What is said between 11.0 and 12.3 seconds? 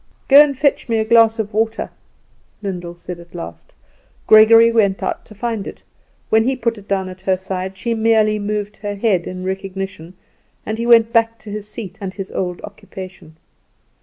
back to his seat and